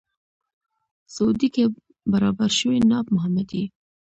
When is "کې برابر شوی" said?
1.55-2.79